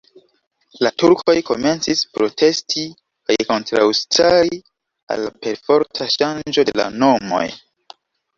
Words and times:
La 0.85 0.91
turkoj 1.01 1.33
komencis 1.49 2.01
protesti 2.15 2.85
kaj 3.29 3.35
kontraŭstari 3.51 4.59
al 5.17 5.23
la 5.27 5.31
perforta 5.45 6.09
ŝanĝo 6.17 6.67
de 6.73 6.77
la 6.83 6.89
nomoj. 7.05 7.45